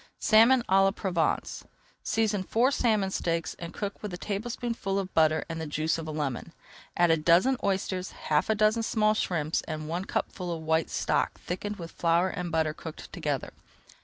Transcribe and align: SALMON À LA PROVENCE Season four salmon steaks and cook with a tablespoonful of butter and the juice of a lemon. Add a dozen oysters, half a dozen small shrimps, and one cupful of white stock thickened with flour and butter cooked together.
SALMON 0.17 0.63
À 0.67 0.81
LA 0.83 0.89
PROVENCE 0.89 1.63
Season 2.01 2.41
four 2.41 2.71
salmon 2.71 3.11
steaks 3.11 3.53
and 3.59 3.71
cook 3.71 4.01
with 4.01 4.11
a 4.11 4.17
tablespoonful 4.17 4.97
of 4.97 5.13
butter 5.13 5.45
and 5.47 5.61
the 5.61 5.67
juice 5.67 5.99
of 5.99 6.07
a 6.07 6.11
lemon. 6.11 6.53
Add 6.97 7.11
a 7.11 7.17
dozen 7.17 7.55
oysters, 7.63 8.09
half 8.09 8.49
a 8.49 8.55
dozen 8.55 8.81
small 8.81 9.13
shrimps, 9.13 9.61
and 9.67 9.87
one 9.87 10.05
cupful 10.05 10.51
of 10.51 10.63
white 10.63 10.89
stock 10.89 11.39
thickened 11.41 11.75
with 11.75 11.91
flour 11.91 12.29
and 12.29 12.51
butter 12.51 12.73
cooked 12.73 13.13
together. 13.13 13.53